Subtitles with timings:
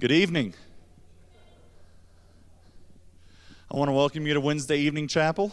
[0.00, 0.54] Good evening.
[3.68, 5.52] I want to welcome you to Wednesday evening chapel.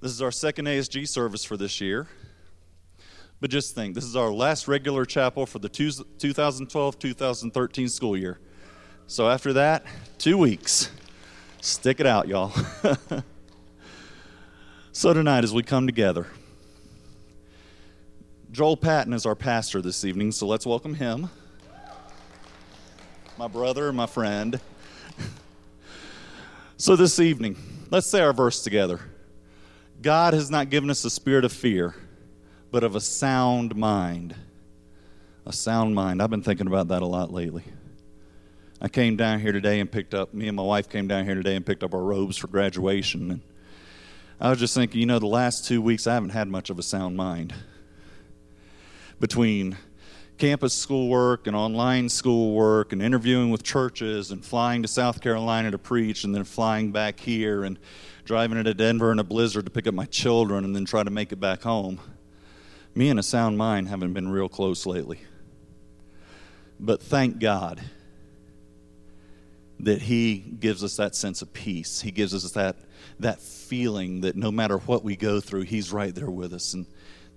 [0.00, 2.08] This is our second ASG service for this year.
[3.40, 8.40] But just think, this is our last regular chapel for the 2012 2013 school year.
[9.06, 9.86] So after that,
[10.18, 10.90] two weeks.
[11.60, 12.52] Stick it out, y'all.
[14.90, 16.26] so tonight, as we come together,
[18.50, 21.30] Joel Patton is our pastor this evening, so let's welcome him.
[23.40, 24.60] My brother, my friend.
[26.76, 27.56] so this evening,
[27.90, 29.00] let's say our verse together.
[30.02, 31.94] God has not given us a spirit of fear,
[32.70, 34.34] but of a sound mind.
[35.46, 36.20] A sound mind.
[36.20, 37.64] I've been thinking about that a lot lately.
[38.78, 41.34] I came down here today and picked up, me and my wife came down here
[41.34, 43.30] today and picked up our robes for graduation.
[43.30, 43.40] And
[44.38, 46.78] I was just thinking, you know, the last two weeks I haven't had much of
[46.78, 47.54] a sound mind
[49.18, 49.78] between
[50.40, 55.76] campus schoolwork and online schoolwork and interviewing with churches and flying to South Carolina to
[55.76, 57.78] preach and then flying back here and
[58.24, 61.10] driving into Denver in a blizzard to pick up my children and then try to
[61.10, 62.00] make it back home.
[62.94, 65.20] Me and a sound mind haven't been real close lately.
[66.80, 67.82] But thank God
[69.80, 72.00] that He gives us that sense of peace.
[72.00, 72.76] He gives us that,
[73.18, 76.72] that feeling that no matter what we go through, He's right there with us.
[76.72, 76.86] And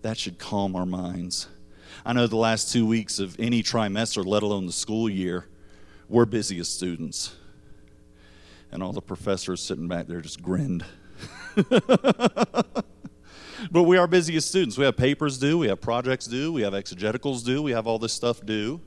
[0.04, 1.50] that should calm our minds.
[2.06, 5.48] I know the last two weeks of any trimester, let alone the school year,
[6.10, 7.36] we're busy as students.
[8.72, 10.84] And all the professors sitting back there just grinned.
[13.72, 14.78] but we are busy as students.
[14.78, 18.00] We have papers due, we have projects due, we have exegeticals due, we have all
[18.00, 18.82] this stuff due.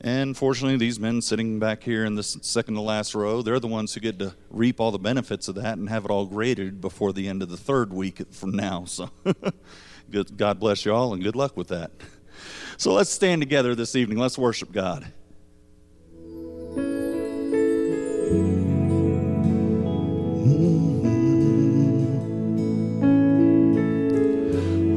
[0.00, 3.68] And fortunately, these men sitting back here in this second to last row, they're the
[3.68, 6.80] ones who get to reap all the benefits of that and have it all graded
[6.80, 8.84] before the end of the third week from now.
[8.84, 9.10] So,
[10.36, 11.92] God bless you all and good luck with that.
[12.76, 14.18] So let's stand together this evening.
[14.18, 15.06] Let's worship God.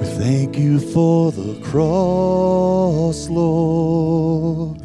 [0.00, 4.80] we thank you for the cross, Lord.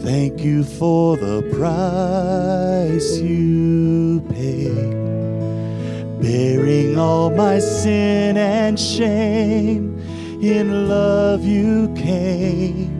[0.00, 5.03] Thank you for the price you paid
[6.20, 9.98] bearing all my sin and shame.
[10.42, 12.92] In love you came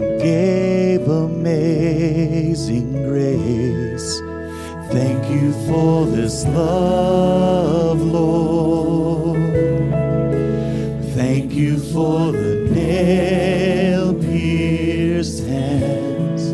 [0.00, 4.20] and gave amazing grace.
[4.90, 9.38] Thank you for this love, Lord.
[11.14, 16.52] Thank you for the nail pierced hands.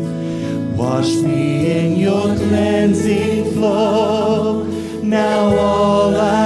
[0.77, 4.63] Wash me in your cleansing flow
[5.13, 5.52] now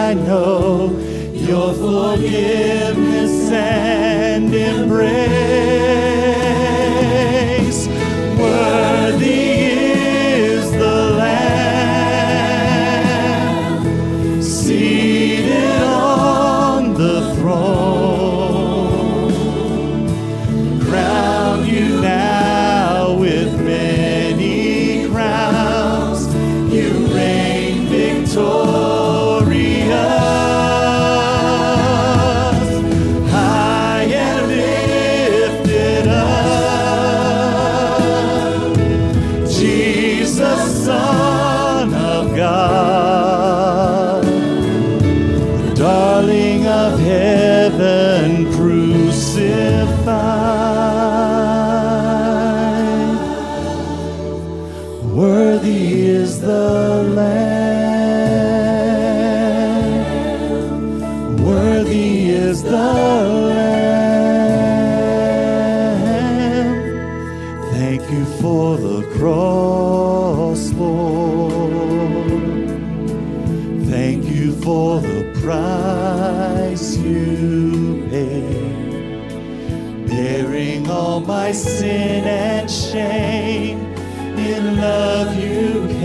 [0.08, 0.98] I know,
[1.34, 2.87] your forgiveness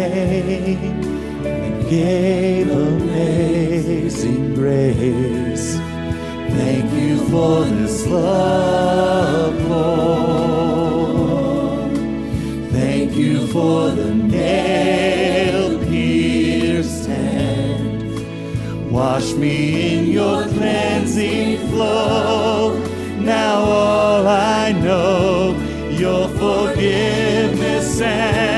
[0.04, 5.76] and gave amazing grace.
[6.56, 10.32] Thank you for this love, Lord.
[12.72, 17.08] Thank you for the nail pierced.
[18.90, 22.78] Wash me in your cleansing flow.
[23.18, 25.56] Now all I know,
[25.90, 28.51] your forgiveness and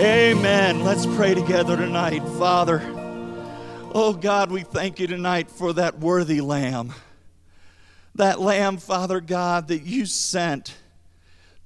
[0.00, 0.84] Amen.
[0.84, 2.22] Let's pray together tonight.
[2.38, 2.80] Father,
[3.92, 6.94] oh God, we thank you tonight for that worthy Lamb.
[8.14, 10.76] That Lamb, Father God, that you sent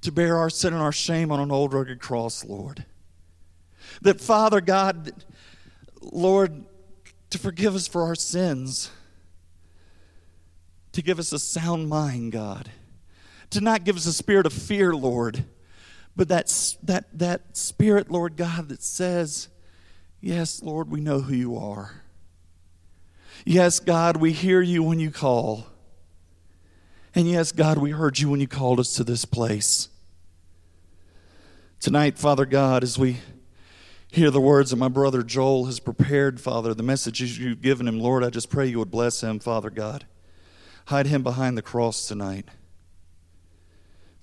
[0.01, 2.85] to bear our sin and our shame on an old rugged cross, Lord.
[4.01, 5.13] That, Father God,
[6.01, 6.65] Lord,
[7.29, 8.89] to forgive us for our sins,
[10.93, 12.71] to give us a sound mind, God,
[13.51, 15.45] to not give us a spirit of fear, Lord,
[16.15, 19.49] but that, s- that, that spirit, Lord God, that says,
[20.21, 22.03] Yes, Lord, we know who you are.
[23.45, 25.67] Yes, God, we hear you when you call.
[27.13, 29.89] And yes, God, we heard you when you called us to this place.
[31.81, 33.17] Tonight, Father God, as we
[34.09, 37.99] hear the words that my brother Joel has prepared, Father, the messages you've given him,
[37.99, 40.05] Lord, I just pray you would bless him, Father God.
[40.85, 42.47] Hide him behind the cross tonight.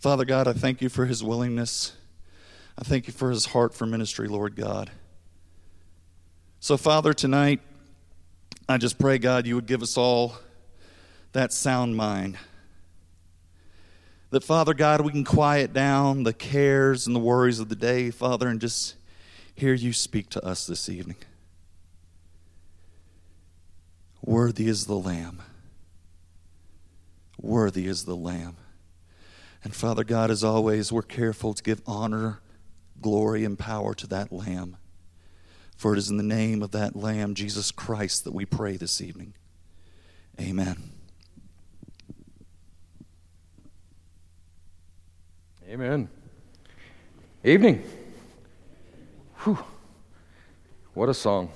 [0.01, 1.93] Father God, I thank you for his willingness.
[2.79, 4.91] I thank you for his heart for ministry, Lord God.
[6.59, 7.61] So, Father, tonight,
[8.67, 10.37] I just pray, God, you would give us all
[11.33, 12.39] that sound mind.
[14.31, 18.11] That, Father God, we can quiet down the cares and the worries of the day,
[18.11, 18.95] Father, and just
[19.55, 21.17] hear you speak to us this evening.
[24.25, 25.43] Worthy is the Lamb.
[27.39, 28.57] Worthy is the Lamb.
[29.63, 32.41] And Father God, as always, we're careful to give honor,
[33.01, 34.77] glory, and power to that Lamb.
[35.77, 39.01] For it is in the name of that Lamb, Jesus Christ, that we pray this
[39.01, 39.35] evening.
[40.41, 40.91] Amen.
[45.69, 46.09] Amen.
[47.45, 47.83] Evening.
[49.45, 49.59] Whew.
[50.95, 51.51] What a song.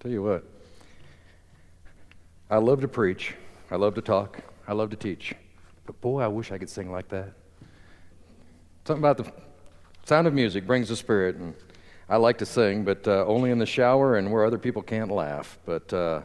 [0.00, 0.44] Tell you what.
[2.48, 3.34] I love to preach.
[3.70, 4.38] I love to talk.
[4.68, 5.34] I love to teach.
[5.86, 7.32] But boy, I wish I could sing like that.
[8.86, 9.32] Something about the
[10.04, 11.36] sound of music brings the spirit.
[11.36, 11.54] And
[12.08, 15.10] I like to sing, but uh, only in the shower and where other people can't
[15.10, 15.58] laugh.
[15.64, 16.22] But uh,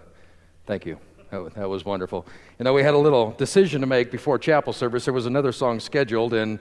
[0.65, 0.99] thank you.
[1.31, 2.25] That, that was wonderful.
[2.57, 5.05] You know, we had a little decision to make before chapel service.
[5.05, 6.59] There was another song scheduled, and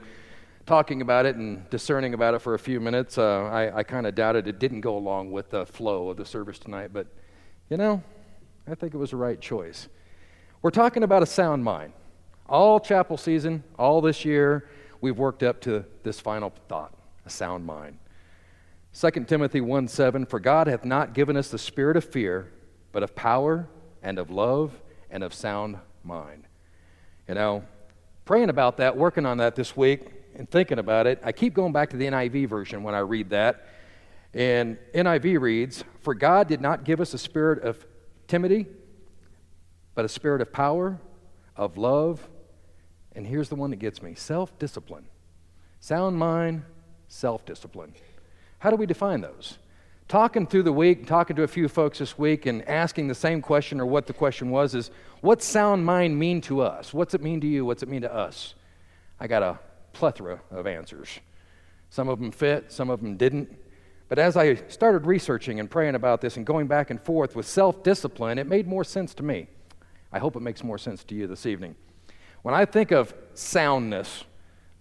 [0.65, 4.05] talking about it and discerning about it for a few minutes, uh, I, I kind
[4.05, 6.91] of doubted it didn't go along with the flow of the service tonight.
[6.93, 7.07] But,
[7.69, 8.03] you know,
[8.67, 9.87] I think it was the right choice.
[10.61, 11.93] We're talking about a sound mind.
[12.49, 14.67] All chapel season, all this year,
[15.01, 16.93] we've worked up to this final thought
[17.25, 17.99] a sound mind.
[18.99, 22.51] 2 Timothy 1 7 For God hath not given us the spirit of fear,
[22.91, 23.69] but of power
[24.01, 26.45] and of love and of sound mind.
[27.27, 27.63] You know,
[28.25, 31.71] praying about that, working on that this week, and thinking about it, I keep going
[31.71, 33.67] back to the NIV version when I read that.
[34.33, 37.85] And NIV reads, For God did not give us a spirit of
[38.27, 38.65] timidity,
[39.93, 40.99] but a spirit of power,
[41.55, 42.27] of love,
[43.15, 45.05] and here's the one that gets me self discipline.
[45.79, 46.63] Sound mind,
[47.07, 47.93] self discipline.
[48.59, 49.57] How do we define those?
[50.07, 53.41] Talking through the week, talking to a few folks this week, and asking the same
[53.41, 54.89] question or what the question was is,
[55.21, 56.93] what's sound mind mean to us?
[56.93, 57.63] What's it mean to you?
[57.63, 58.55] What's it mean to us?
[59.19, 59.59] I got a
[59.93, 61.19] plethora of answers.
[61.89, 63.55] Some of them fit, some of them didn't.
[64.07, 67.45] But as I started researching and praying about this and going back and forth with
[67.47, 69.47] self discipline, it made more sense to me.
[70.11, 71.75] I hope it makes more sense to you this evening.
[72.41, 74.23] When I think of soundness,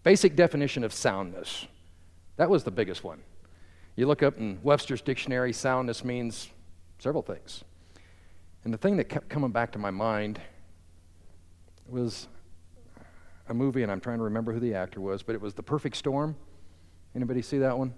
[0.03, 1.67] basic definition of soundness,
[2.37, 3.23] that was the biggest one.
[3.97, 6.51] You look up in Webster's dictionary, soundness means
[6.99, 7.65] several things.
[8.65, 10.41] And the thing that kept coming back to my mind
[11.89, 12.29] was
[13.49, 15.63] a movie, and I'm trying to remember who the actor was, but it was The
[15.63, 16.37] Perfect Storm.
[17.15, 17.95] Anybody see that one?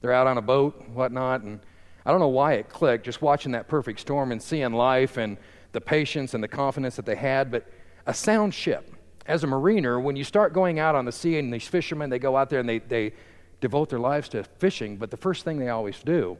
[0.00, 1.60] They're out on a boat, whatnot, and
[2.04, 5.36] I don't know why it clicked, just watching that perfect storm and seeing life and
[5.72, 7.68] the patience and the confidence that they had, but
[8.06, 8.91] a sound ship.
[9.26, 12.18] As a mariner, when you start going out on the sea and these fishermen, they
[12.18, 13.12] go out there and they, they
[13.60, 16.36] devote their lives to fishing, but the first thing they always do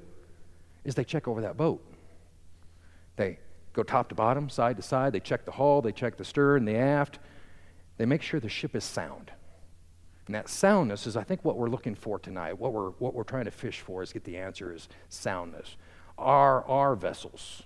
[0.85, 1.85] is they check over that boat.
[3.17, 3.39] They
[3.73, 6.65] go top to bottom, side to side, they check the hull, they check the stern,
[6.65, 7.21] the aft,
[7.99, 9.31] they make sure the ship is sound.
[10.27, 12.59] And that soundness is, I think, what we're looking for tonight.
[12.59, 15.77] What we're, what we're trying to fish for is get the answer is soundness.
[16.17, 17.63] Are our vessels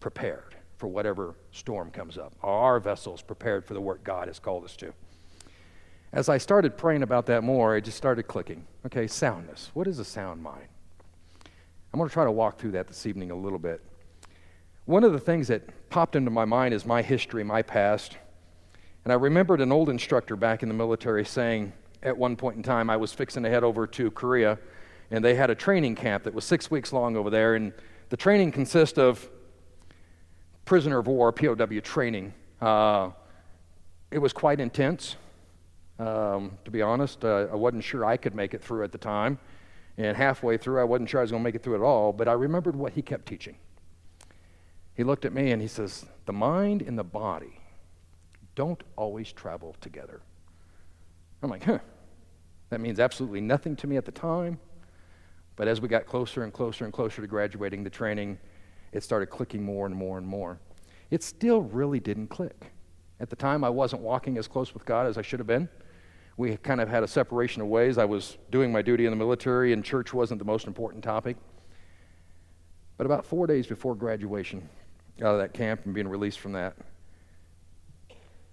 [0.00, 2.32] prepared for whatever storm comes up?
[2.42, 4.94] Are our vessels prepared for the work God has called us to?
[6.12, 8.66] As I started praying about that more, it just started clicking.
[8.86, 9.70] Okay, soundness.
[9.74, 10.66] What is a sound mind?
[11.92, 13.82] I'm going to try to walk through that this evening a little bit.
[14.86, 18.16] One of the things that popped into my mind is my history, my past.
[19.04, 22.62] And I remembered an old instructor back in the military saying at one point in
[22.62, 24.58] time, I was fixing to head over to Korea,
[25.10, 27.54] and they had a training camp that was six weeks long over there.
[27.54, 27.74] And
[28.08, 29.28] the training consists of
[30.64, 32.32] prisoner of war, POW training.
[32.60, 33.10] Uh,
[34.10, 35.16] it was quite intense.
[35.98, 38.98] Um, to be honest, uh, I wasn't sure I could make it through at the
[38.98, 39.38] time.
[39.98, 42.12] And halfway through, I wasn't sure I was going to make it through at all,
[42.12, 43.56] but I remembered what he kept teaching.
[44.94, 47.60] He looked at me and he says, The mind and the body
[48.54, 50.20] don't always travel together.
[51.42, 51.78] I'm like, huh.
[52.70, 54.58] That means absolutely nothing to me at the time.
[55.56, 58.38] But as we got closer and closer and closer to graduating the training,
[58.92, 60.58] it started clicking more and more and more.
[61.10, 62.72] It still really didn't click.
[63.18, 65.68] At the time, I wasn't walking as close with God as I should have been
[66.40, 67.98] we kind of had a separation of ways.
[67.98, 71.36] I was doing my duty in the military, and church wasn't the most important topic.
[72.96, 74.66] But about four days before graduation
[75.20, 76.76] out of that camp and being released from that,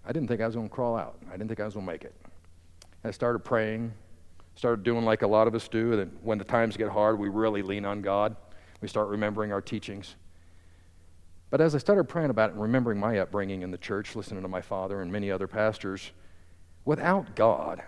[0.06, 1.18] I didn't think I was going to crawl out.
[1.30, 2.14] I didn't think I was going to make it.
[3.06, 3.94] I started praying,
[4.56, 5.96] started doing like a lot of us do.
[5.96, 8.36] That when the times get hard, we really lean on God.
[8.82, 10.18] We start remembering our teachings.
[11.50, 14.42] But as I started praying about it and remembering my upbringing in the church, listening
[14.42, 16.12] to my father and many other pastors,
[16.88, 17.84] Without God,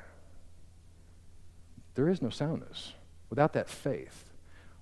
[1.96, 2.96] there is no soundness.
[3.30, 4.26] Without that faith,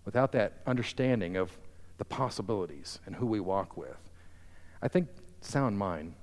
[0.06, 1.56] without that understanding of
[2.00, 3.96] the possibilities and who we walk with,
[4.82, 5.08] I think
[5.42, 6.16] sound mind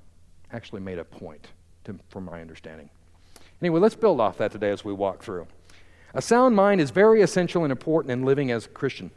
[0.52, 1.46] actually made a point,
[1.84, 2.90] to, from my understanding.
[3.62, 5.46] Anyway, let's build off that today as we walk through.
[6.14, 9.12] A sound mind is very essential and important in living as a Christian.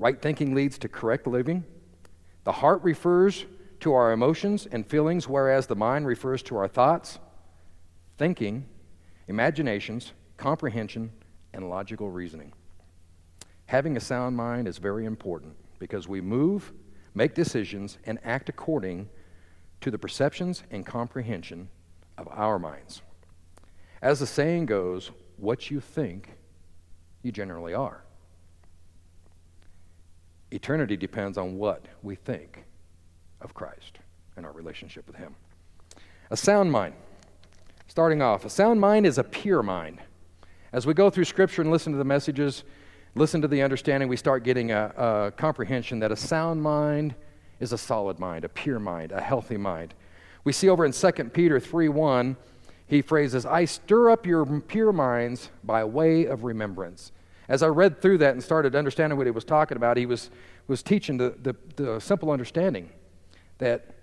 [0.00, 1.64] Right thinking leads to correct living.
[2.44, 3.44] The heart refers
[3.80, 7.18] to our emotions and feelings, whereas the mind refers to our thoughts,
[8.18, 8.66] thinking,
[9.28, 11.12] imaginations, comprehension,
[11.52, 12.52] and logical reasoning.
[13.66, 16.72] Having a sound mind is very important because we move,
[17.14, 19.08] make decisions, and act according
[19.80, 21.68] to the perceptions and comprehension
[22.18, 23.02] of our minds.
[24.02, 26.36] As the saying goes, what you think
[27.22, 28.04] you generally are.
[30.50, 32.64] Eternity depends on what we think
[33.40, 33.98] of Christ
[34.36, 35.34] and our relationship with Him.
[36.30, 36.94] A sound mind.
[37.86, 40.00] Starting off, a sound mind is a pure mind.
[40.72, 42.62] As we go through Scripture and listen to the messages,
[43.14, 47.14] listen to the understanding, we start getting a, a comprehension that a sound mind
[47.58, 49.94] is a solid mind, a pure mind, a healthy mind.
[50.44, 52.36] We see over in 2 Peter 3 1,
[52.86, 57.12] he phrases, I stir up your pure minds by way of remembrance.
[57.50, 60.30] As I read through that and started understanding what he was talking about, he was,
[60.68, 62.90] was teaching the, the, the simple understanding
[63.58, 63.96] that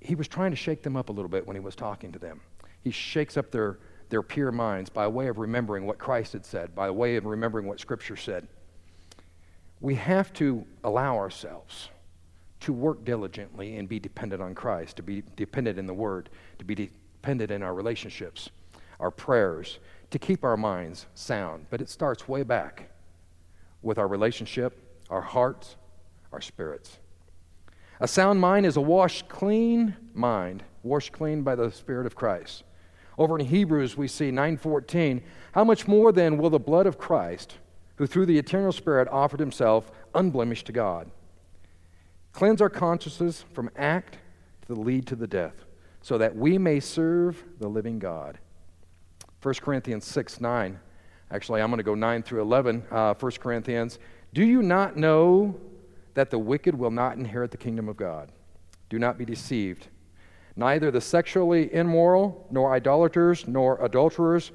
[0.00, 2.18] he was trying to shake them up a little bit when he was talking to
[2.18, 2.42] them.
[2.84, 3.78] He shakes up their,
[4.10, 7.66] their pure minds by way of remembering what Christ had said, by way of remembering
[7.66, 8.46] what Scripture said.
[9.80, 11.88] We have to allow ourselves
[12.60, 16.28] to work diligently and be dependent on Christ, to be dependent in the Word,
[16.58, 18.50] to be dependent in our relationships,
[19.00, 19.78] our prayers,
[20.18, 21.66] to keep our minds sound.
[21.68, 22.88] But it starts way back
[23.82, 25.76] with our relationship, our hearts,
[26.32, 26.98] our spirits.
[28.00, 32.64] A sound mind is a washed clean mind, washed clean by the Spirit of Christ.
[33.18, 37.58] Over in Hebrews, we see 9:14, how much more then will the blood of Christ,
[37.96, 41.10] who through the eternal Spirit offered himself unblemished to God,
[42.32, 44.18] cleanse our consciences from act
[44.66, 45.64] to lead to the death,
[46.00, 48.38] so that we may serve the living God.
[49.46, 50.80] 1 Corinthians 6 9.
[51.30, 52.82] Actually, I'm going to go 9 through 11.
[52.90, 54.00] Uh, 1 Corinthians.
[54.34, 55.54] Do you not know
[56.14, 58.32] that the wicked will not inherit the kingdom of God?
[58.88, 59.86] Do not be deceived.
[60.56, 64.50] Neither the sexually immoral, nor idolaters, nor adulterers,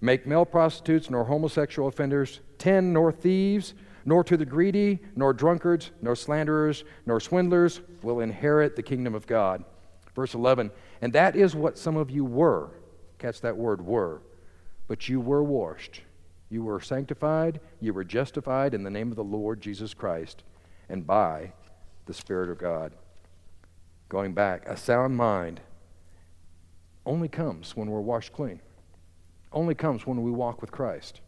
[0.00, 5.90] make male prostitutes, nor homosexual offenders, ten, nor thieves, nor to the greedy, nor drunkards,
[6.00, 9.64] nor slanderers, nor swindlers will inherit the kingdom of God.
[10.14, 10.70] Verse 11,
[11.02, 12.70] and that is what some of you were.
[13.18, 14.22] Catch that word, were.
[14.88, 16.02] But you were washed.
[16.50, 17.60] You were sanctified.
[17.80, 20.42] You were justified in the name of the Lord Jesus Christ
[20.88, 21.52] and by
[22.06, 22.94] the Spirit of God.
[24.08, 25.60] Going back, a sound mind
[27.04, 28.60] only comes when we're washed clean,
[29.52, 31.20] only comes when we walk with Christ.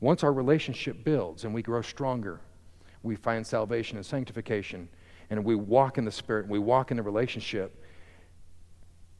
[0.00, 2.40] Once our relationship builds and we grow stronger,
[3.04, 4.88] we find salvation and sanctification,
[5.30, 7.84] and we walk in the Spirit and we walk in the relationship,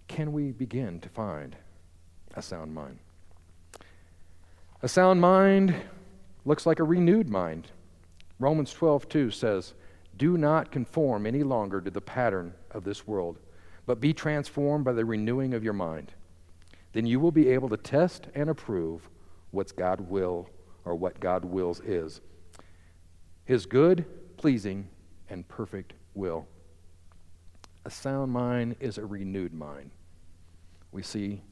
[0.09, 1.57] can we begin to find
[2.35, 2.99] a sound mind?
[4.85, 5.77] A sound mind
[6.45, 7.69] looks like a renewed mind.
[8.41, 9.75] Romans 12, 2 says,
[10.17, 13.39] Do not conform any longer to the pattern of this world,
[13.87, 16.11] but be transformed by the renewing of your mind.
[16.95, 19.09] Then you will be able to test and approve
[19.53, 20.51] what's God will
[20.85, 22.21] or what God wills is
[23.45, 24.05] His good,
[24.37, 24.89] pleasing,
[25.31, 26.49] and perfect will.
[27.85, 29.93] A sound mind is a renewed mind.
[30.91, 31.43] We see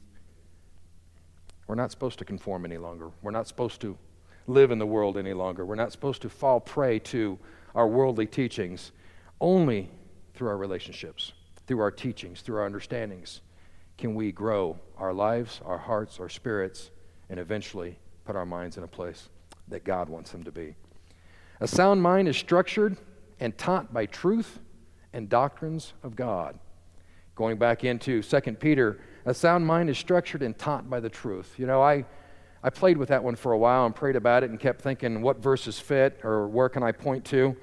[1.67, 3.11] we're not supposed to conform any longer.
[3.21, 3.97] We're not supposed to
[4.47, 5.65] live in the world any longer.
[5.65, 7.37] We're not supposed to fall prey to
[7.75, 8.91] our worldly teachings.
[9.39, 9.89] Only
[10.33, 11.33] through our relationships,
[11.67, 13.41] through our teachings, through our understandings,
[13.97, 16.91] can we grow our lives, our hearts, our spirits,
[17.29, 19.29] and eventually put our minds in a place
[19.67, 20.75] that God wants them to be.
[21.59, 22.97] A sound mind is structured
[23.39, 24.59] and taught by truth
[25.13, 26.59] and doctrines of God.
[27.35, 31.55] Going back into 2 Peter, a sound mind is structured and taught by the truth.
[31.57, 32.05] You know, I
[32.63, 35.21] I played with that one for a while and prayed about it and kept thinking
[35.21, 37.55] what verses fit or where can I point to.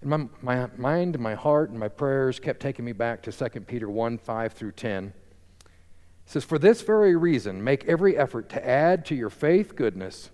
[0.00, 3.32] And my, my mind and my heart and my prayers kept taking me back to
[3.32, 5.06] 2 Peter 1 5 through 10.
[5.06, 5.70] It
[6.26, 10.30] says, For this very reason, make every effort to add to your faith goodness,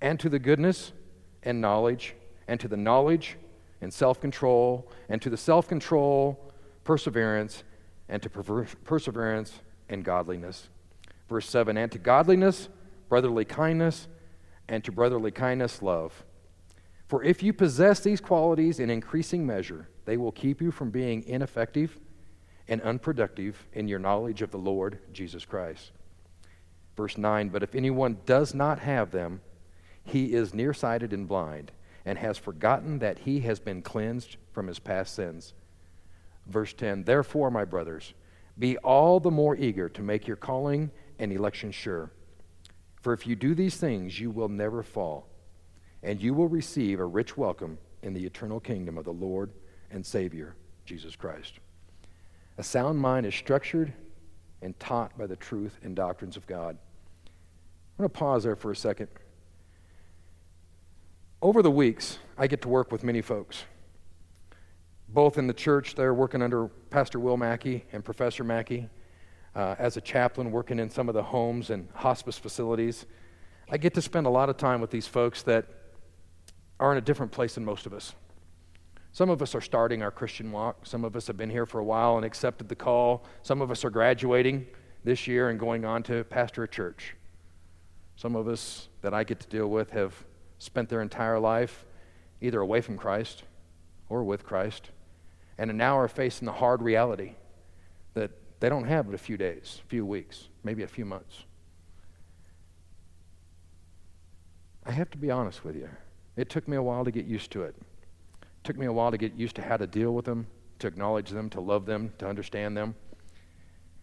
[0.00, 0.92] and to the goodness
[1.44, 2.14] and knowledge,
[2.48, 3.36] and to the knowledge
[3.80, 7.62] and self control, and to the self control, perseverance,
[8.10, 10.68] and to perseverance and godliness.
[11.28, 12.68] Verse 7 And to godliness,
[13.08, 14.08] brotherly kindness,
[14.68, 16.24] and to brotherly kindness, love.
[17.08, 21.24] For if you possess these qualities in increasing measure, they will keep you from being
[21.24, 21.98] ineffective
[22.68, 25.92] and unproductive in your knowledge of the Lord Jesus Christ.
[26.96, 29.40] Verse 9 But if anyone does not have them,
[30.04, 31.70] he is nearsighted and blind,
[32.04, 35.54] and has forgotten that he has been cleansed from his past sins.
[36.50, 38.14] Verse 10 Therefore, my brothers,
[38.58, 42.10] be all the more eager to make your calling and election sure.
[43.00, 45.28] For if you do these things, you will never fall,
[46.02, 49.50] and you will receive a rich welcome in the eternal kingdom of the Lord
[49.90, 51.60] and Savior, Jesus Christ.
[52.58, 53.92] A sound mind is structured
[54.60, 56.76] and taught by the truth and doctrines of God.
[57.26, 59.08] I'm going to pause there for a second.
[61.40, 63.64] Over the weeks, I get to work with many folks,
[65.12, 68.88] both in the church, they're working under Pastor Will Mackey and Professor Mackey,
[69.54, 73.06] uh, as a chaplain working in some of the homes and hospice facilities,
[73.68, 75.66] I get to spend a lot of time with these folks that
[76.78, 78.14] are in a different place than most of us.
[79.12, 80.86] Some of us are starting our Christian walk.
[80.86, 83.24] Some of us have been here for a while and accepted the call.
[83.42, 84.66] Some of us are graduating
[85.02, 87.16] this year and going on to pastor a church.
[88.16, 90.14] Some of us that I get to deal with have
[90.58, 91.84] spent their entire life
[92.40, 93.44] either away from Christ
[94.08, 94.90] or with Christ,
[95.68, 97.34] and now are facing the hard reality
[98.14, 101.44] that they don't have but a few days, a few weeks, maybe a few months.
[104.86, 105.90] I have to be honest with you.
[106.36, 107.76] It took me a while to get used to it.
[108.40, 110.46] It took me a while to get used to how to deal with them,
[110.78, 112.94] to acknowledge them, to love them, to understand them.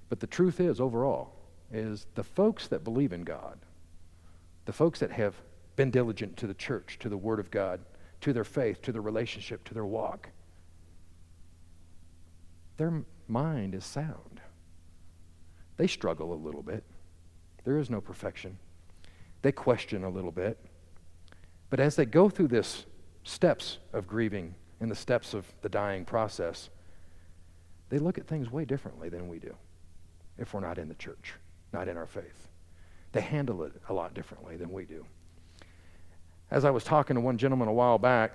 [0.10, 1.34] But the truth is, overall,
[1.72, 3.58] is the folks that believe in God,
[4.66, 5.34] the folks that have
[5.76, 7.80] been diligent to the church, to the Word of God,
[8.22, 10.30] to their faith, to their relationship, to their walk,
[12.78, 14.42] their mind is sound.
[15.78, 16.84] They struggle a little bit.
[17.64, 18.58] There is no perfection.
[19.42, 20.58] They question a little bit.
[21.70, 22.86] But as they go through this
[23.24, 26.70] steps of grieving and the steps of the dying process,
[27.90, 29.56] they look at things way differently than we do
[30.38, 31.34] if we're not in the church,
[31.74, 32.48] not in our faith.
[33.12, 35.06] They handle it a lot differently than we do.
[36.50, 38.34] As I was talking to one gentleman a while back,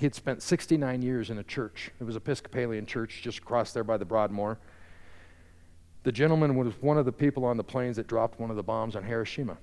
[0.00, 1.90] he had spent 69 years in a church.
[2.00, 4.58] It was Episcopalian church just across there by the Broadmoor.
[6.04, 8.62] The gentleman was one of the people on the planes that dropped one of the
[8.62, 9.58] bombs on Hiroshima.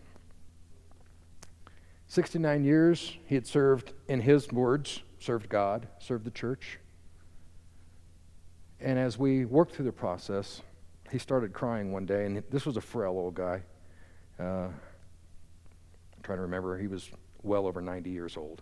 [2.06, 6.78] 69 years he had served, in his words, served God, served the church.
[8.80, 10.62] And as we worked through the process,
[11.12, 13.64] he started crying one day, and this was a frail old guy.
[14.40, 17.10] Uh, I'm trying to remember, he was
[17.42, 18.62] well over 90 years old.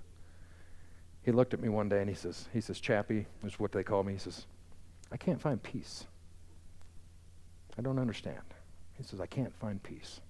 [1.25, 3.81] He looked at me one day and he says, he says, Chappie, is what they
[3.81, 4.13] call me.
[4.13, 4.45] He says,
[5.11, 6.05] I can't find peace.
[7.77, 8.43] I don't understand.
[8.93, 10.21] He says, I can't find peace.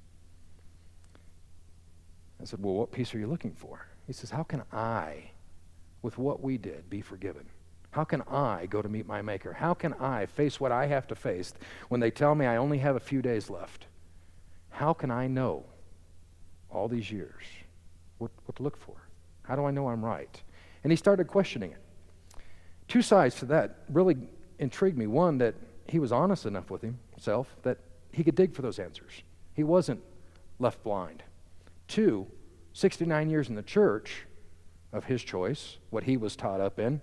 [2.42, 3.86] I said, Well, what peace are you looking for?
[4.08, 5.32] He says, How can I,
[6.02, 7.46] with what we did, be forgiven?
[7.92, 9.52] How can I go to meet my Maker?
[9.52, 11.54] How can I face what I have to face
[11.90, 13.86] when they tell me I only have a few days left?
[14.70, 15.66] How can I know
[16.70, 17.44] all these years
[18.18, 18.96] what, what to look for?
[19.44, 20.42] How do I know I'm right?
[20.86, 21.80] And he started questioning it.
[22.88, 24.18] Two sides to that really
[24.60, 25.08] intrigued me.
[25.08, 25.56] One, that
[25.88, 27.80] he was honest enough with himself that
[28.12, 29.24] he could dig for those answers.
[29.56, 30.00] He wasn't
[30.60, 31.24] left blind.
[31.88, 32.28] Two,
[32.74, 34.28] 69 years in the church
[34.94, 37.02] of his choice, what he was taught up in,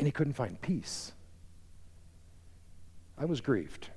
[0.00, 1.12] and he couldn't find peace.
[3.16, 3.90] I was grieved.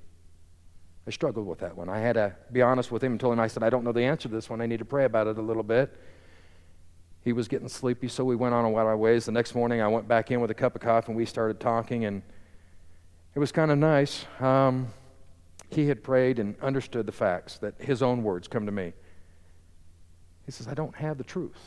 [1.08, 1.90] I struggled with that one.
[1.90, 3.94] I had to be honest with him and told him, I said, I don't know
[3.94, 4.62] the answer to this one.
[4.62, 6.00] I need to pray about it a little bit.
[7.28, 9.26] He was getting sleepy, so we went on our ways.
[9.26, 11.60] The next morning, I went back in with a cup of coffee and we started
[11.60, 12.22] talking, and
[13.36, 14.24] it was kind of nice.
[14.40, 14.88] Um,
[15.70, 18.94] he had prayed and understood the facts that his own words come to me.
[20.46, 21.60] He says, I don't have the truth.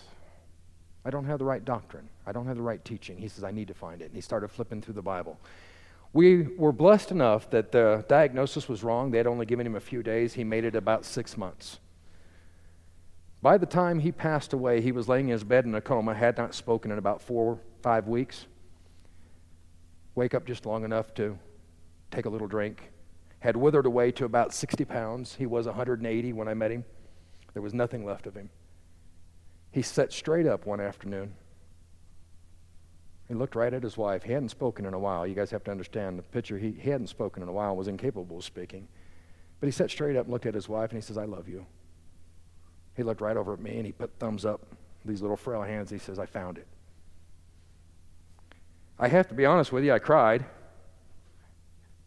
[1.05, 2.09] I don't have the right doctrine.
[2.27, 3.19] I don't have the right teaching.
[3.19, 4.07] He says, I need to find it.
[4.07, 5.39] And he started flipping through the Bible.
[6.15, 9.11] We were blessed enough that the diagnosis was wrong.
[9.11, 10.33] They had only given him a few days.
[10.33, 11.81] He made it about six months.
[13.43, 16.15] By the time he passed away, he was laying in his bed in a coma,
[16.15, 18.47] had not spoken in about four, five weeks.
[20.15, 21.39] Wake up just long enough to
[22.11, 22.91] take a little drink.
[23.39, 25.35] Had withered away to about 60 pounds.
[25.35, 26.85] He was 180 when I met him.
[27.55, 28.51] There was nothing left of him.
[29.71, 31.35] He sat straight up one afternoon.
[33.29, 34.25] He looked right at his wife.
[34.25, 35.27] He hadn't spoken in a while.
[35.27, 36.59] You guys have to understand the picture.
[36.59, 38.89] He, he hadn't spoken in a while, was incapable of speaking.
[39.61, 41.49] But he sat straight up and looked at his wife and he says, I love
[41.49, 41.65] you.
[43.01, 44.61] He looked right over at me and he put thumbs up,
[45.07, 45.89] these little frail hands.
[45.89, 46.67] He says, I found it.
[48.99, 50.45] I have to be honest with you, I cried.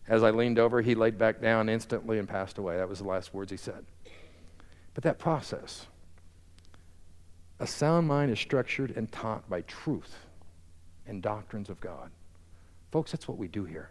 [0.07, 2.77] As I leaned over, he laid back down instantly and passed away.
[2.77, 3.85] That was the last words he said.
[4.93, 5.87] But that process,
[7.59, 10.27] a sound mind is structured and taught by truth
[11.07, 12.11] and doctrines of God.
[12.91, 13.89] Folks, that's what we do here.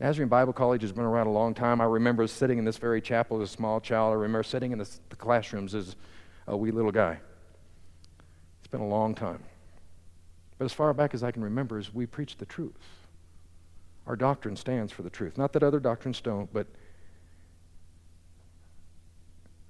[0.00, 1.80] Nazarene Bible College has been around a long time.
[1.80, 4.12] I remember sitting in this very chapel as a small child.
[4.12, 5.96] I remember sitting in the, classrooms as
[6.46, 7.18] a wee little guy.
[8.60, 9.42] It's been a long time.
[10.56, 13.06] But as far back as I can remember, is we preach the truth.
[14.06, 15.36] Our doctrine stands for the truth.
[15.36, 16.68] Not that other doctrines don't, but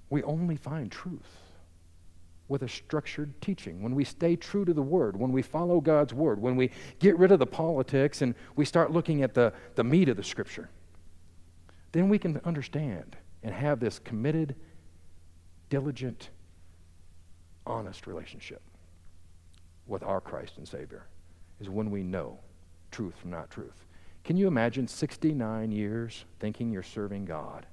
[0.09, 1.48] we only find truth
[2.49, 6.13] with a structured teaching, when we stay true to the Word, when we follow God's
[6.13, 9.83] Word, when we get rid of the politics and we start looking at the, the
[9.83, 10.69] meat of the Scripture,
[11.91, 14.55] then we can understand and have this committed,
[15.69, 16.31] diligent,
[17.65, 18.61] honest relationship
[19.85, 21.05] with our Christ and Savior,
[21.59, 22.39] is when we know
[22.91, 23.85] truth from not truth.
[24.23, 27.67] Can you imagine 69 years thinking you're serving God?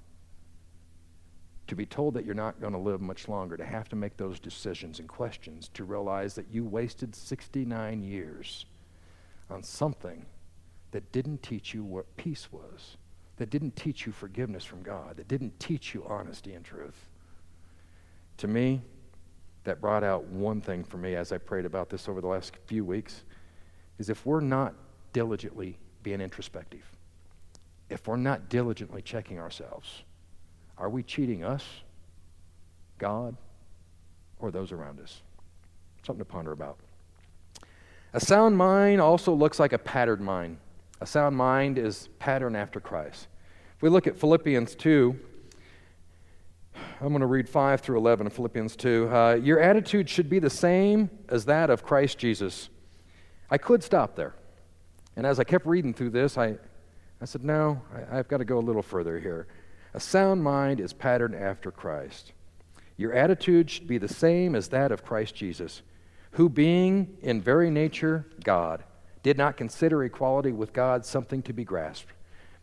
[1.68, 4.16] To be told that you're not going to live much longer, to have to make
[4.16, 8.66] those decisions and questions, to realize that you wasted 69 years
[9.50, 10.26] on something
[10.92, 12.96] that didn't teach you what peace was,
[13.37, 17.09] that didn't teach you forgiveness from God, that didn't teach you honesty and truth.
[18.38, 18.83] To me,
[19.64, 22.57] that brought out one thing for me as I prayed about this over the last
[22.66, 23.24] few weeks
[23.98, 24.74] is if we're not
[25.12, 26.85] diligently being introspective,
[27.90, 30.02] if we're not diligently checking ourselves,
[30.78, 31.64] are we cheating us,
[32.98, 33.36] God,
[34.38, 35.22] or those around us?
[36.06, 36.78] Something to ponder about.
[38.12, 40.58] A sound mind also looks like a patterned mind.
[41.00, 43.28] A sound mind is patterned after Christ.
[43.76, 45.18] If we look at Philippians 2,
[47.00, 49.08] I'm going to read 5 through 11 of Philippians 2.
[49.12, 52.70] Uh, Your attitude should be the same as that of Christ Jesus.
[53.50, 54.34] I could stop there.
[55.16, 56.56] And as I kept reading through this, I,
[57.20, 59.46] I said, no, I, I've got to go a little further here.
[59.96, 62.32] A sound mind is patterned after Christ.
[62.98, 65.80] Your attitude should be the same as that of Christ Jesus,
[66.32, 68.85] who, being in very nature God,
[69.22, 72.12] did not consider equality with God something to be grasped,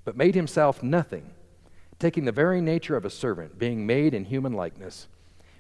[0.06, 1.32] but made himself nothing
[1.98, 5.08] taking the very nature of a servant, being made in human likeness.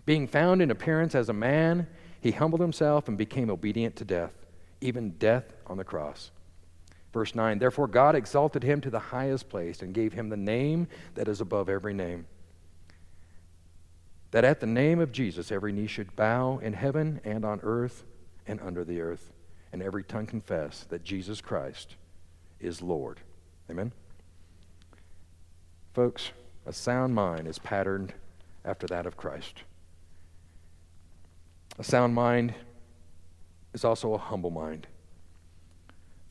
[0.06, 1.88] Being found in appearance as a man,
[2.22, 4.34] he humbled himself and became obedient to death,
[4.80, 6.30] even death on the cross.
[7.14, 10.88] Verse 9 Therefore God exalted him to the highest place and gave him the name
[11.14, 12.26] that is above every name.
[14.32, 18.04] That at the name of Jesus every knee should bow in heaven and on earth
[18.48, 19.32] and under the earth,
[19.72, 21.96] and every tongue confess that Jesus Christ
[22.60, 23.20] is Lord.
[23.70, 23.92] Amen.
[25.94, 26.32] Folks,
[26.66, 28.14] a sound mind is patterned
[28.66, 29.64] after that of Christ.
[31.78, 32.56] A sound mind
[33.74, 34.88] is also a humble mind.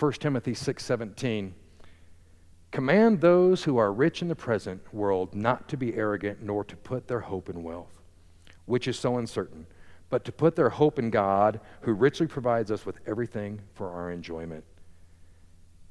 [0.03, 1.53] 1 Timothy 6:17
[2.73, 6.77] Command those who are rich in the present world not to be arrogant nor to
[6.77, 8.03] put their hope in wealth,
[8.67, 9.65] which is so uncertain,
[10.11, 14.11] but to put their hope in God, who richly provides us with everything for our
[14.11, 14.65] enjoyment.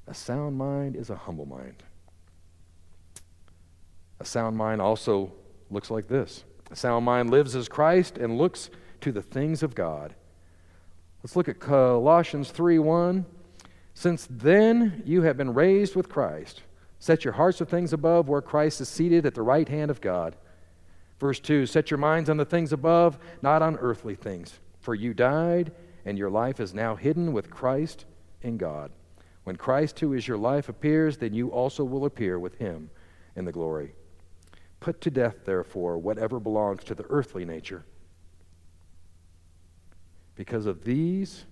[0.07, 1.81] A sound mind is a humble mind.
[4.19, 5.31] A sound mind also
[5.69, 8.69] looks like this a sound mind lives as Christ and looks
[8.99, 10.15] to the things of God.
[11.23, 13.25] Let's look at Colossians 3 1.
[14.01, 16.63] Since then you have been raised with Christ.
[16.97, 20.01] Set your hearts of things above where Christ is seated at the right hand of
[20.01, 20.35] God.
[21.19, 24.57] Verse 2 Set your minds on the things above, not on earthly things.
[24.79, 25.71] For you died,
[26.03, 28.05] and your life is now hidden with Christ
[28.41, 28.89] in God.
[29.43, 32.89] When Christ, who is your life, appears, then you also will appear with him
[33.35, 33.93] in the glory.
[34.79, 37.85] Put to death, therefore, whatever belongs to the earthly nature.
[40.33, 41.45] Because of these,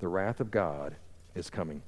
[0.00, 0.96] the wrath of God
[1.36, 1.82] is coming.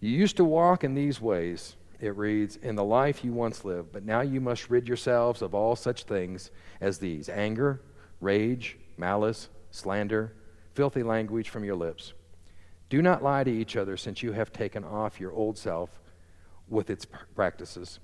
[0.00, 3.92] You used to walk in these ways, it reads, in the life you once lived,
[3.92, 7.82] but now you must rid yourselves of all such things as these anger,
[8.20, 10.34] rage, malice, slander,
[10.74, 12.12] filthy language from your lips.
[12.88, 16.00] Do not lie to each other, since you have taken off your old self
[16.68, 17.98] with its practices,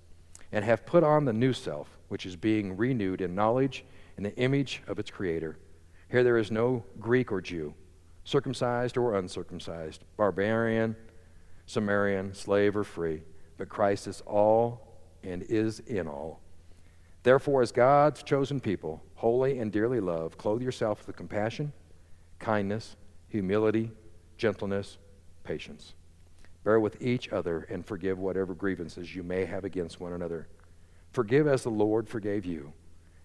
[0.50, 3.84] and have put on the new self, which is being renewed in knowledge
[4.16, 5.56] in the image of its Creator.
[6.10, 7.74] Here there is no Greek or Jew,
[8.24, 10.96] circumcised or uncircumcised, barbarian,
[11.66, 13.22] Samaritan, slave or free,
[13.56, 16.40] but Christ is all and is in all.
[17.22, 21.72] Therefore, as God's chosen people, holy and dearly loved, clothe yourself with compassion,
[22.38, 22.96] kindness,
[23.28, 23.90] humility,
[24.36, 24.98] gentleness,
[25.42, 25.94] patience.
[26.64, 30.48] Bear with each other and forgive whatever grievances you may have against one another.
[31.12, 32.72] Forgive as the Lord forgave you.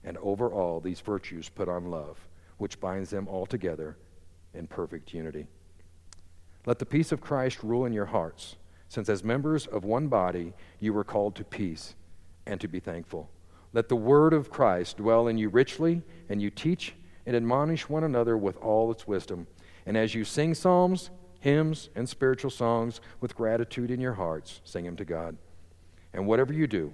[0.04, 2.18] And over all these virtues put on love,
[2.58, 3.98] which binds them all together
[4.54, 5.48] in perfect unity.
[6.66, 8.56] Let the peace of Christ rule in your hearts,
[8.88, 11.96] since as members of one body you were called to peace
[12.46, 13.30] and to be thankful.
[13.74, 18.04] Let the word of Christ dwell in you richly, and you teach and admonish one
[18.04, 19.48] another with all its wisdom.
[19.86, 24.62] And as you sing psalms, hymns, and spiritual songs with gratitude in your hearts.
[24.64, 25.38] Sing them to God.
[26.14, 26.94] And whatever you do,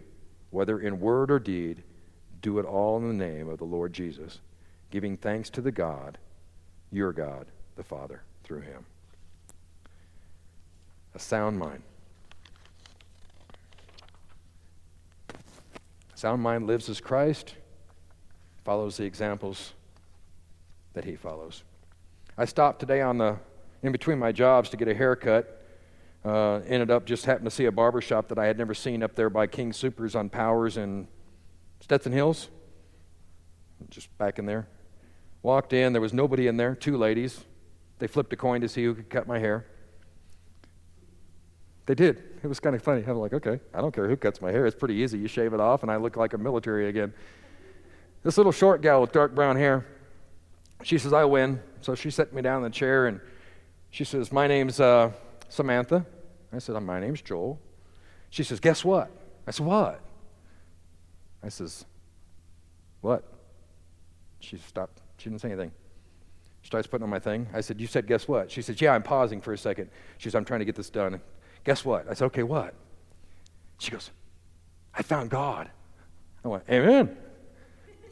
[0.51, 1.83] whether in word or deed,
[2.41, 4.39] do it all in the name of the Lord Jesus,
[4.91, 6.17] giving thanks to the God,
[6.91, 8.85] your God, the Father, through him.
[11.13, 11.81] A sound mind.
[15.29, 17.55] A sound mind lives as Christ,
[18.63, 19.73] follows the examples
[20.93, 21.63] that he follows.
[22.37, 23.37] I stopped today on the
[23.83, 25.61] in between my jobs to get a haircut.
[26.23, 29.03] Uh, ended up just happened to see a barber shop that I had never seen
[29.03, 31.07] up there by King Supers on Powers and
[31.81, 32.49] Stetson Hills.
[33.89, 34.67] Just back in there.
[35.45, 37.39] Walked in, there was nobody in there, two ladies.
[37.99, 39.67] They flipped a coin to see who could cut my hair.
[41.85, 42.17] They did.
[42.41, 43.03] It was kind of funny.
[43.05, 44.65] I'm like, okay, I don't care who cuts my hair.
[44.65, 45.19] It's pretty easy.
[45.19, 47.13] You shave it off, and I look like a military again.
[48.23, 49.85] This little short gal with dark brown hair,
[50.81, 51.61] she says, I win.
[51.81, 53.19] So she set me down in the chair, and
[53.91, 55.11] she says, My name's uh,
[55.49, 56.07] Samantha.
[56.51, 57.61] I said, My name's Joel.
[58.31, 59.11] She says, Guess what?
[59.45, 60.01] I said, What?
[61.43, 61.85] I says,
[63.01, 63.34] What?
[64.57, 65.01] She stopped.
[65.17, 65.71] She didn't say anything.
[66.61, 67.47] She starts putting on my thing.
[67.53, 68.49] I said, You said, Guess what?
[68.49, 69.89] She says, Yeah, I'm pausing for a second.
[70.17, 71.21] She says, I'm trying to get this done.
[71.63, 72.09] Guess what?
[72.09, 72.73] I said, Okay, what?
[73.77, 74.11] She goes,
[74.93, 75.69] I found God.
[76.43, 77.15] I went, Amen.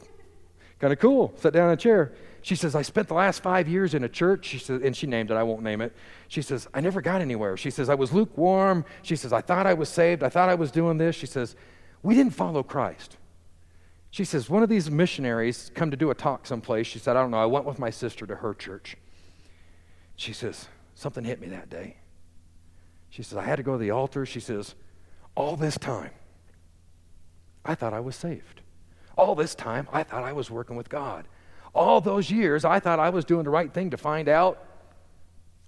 [0.78, 1.32] kind of cool.
[1.36, 2.12] Sat down in a chair.
[2.42, 4.44] She says, I spent the last five years in a church.
[4.44, 5.94] She says, and she named it, I won't name it.
[6.28, 7.56] She says, I never got anywhere.
[7.56, 8.84] She says, I was lukewarm.
[9.00, 10.22] She says, I thought I was saved.
[10.22, 11.16] I thought I was doing this.
[11.16, 11.56] She says,
[12.02, 13.16] We didn't follow Christ.
[14.14, 16.86] She says, One of these missionaries come to do a talk someplace.
[16.86, 17.42] She said, I don't know.
[17.42, 18.96] I went with my sister to her church.
[20.14, 21.96] She says, Something hit me that day.
[23.10, 24.24] She says, I had to go to the altar.
[24.24, 24.76] She says,
[25.34, 26.12] All this time,
[27.64, 28.60] I thought I was saved.
[29.18, 31.26] All this time, I thought I was working with God.
[31.74, 34.64] All those years, I thought I was doing the right thing to find out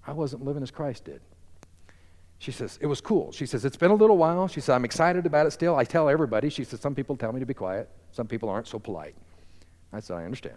[0.07, 1.21] I wasn't living as Christ did.
[2.39, 3.33] She says, It was cool.
[3.33, 4.47] She says, It's been a little while.
[4.47, 5.75] She says, I'm excited about it still.
[5.75, 6.49] I tell everybody.
[6.49, 9.15] She says, Some people tell me to be quiet, some people aren't so polite.
[9.93, 10.57] I said, I understand.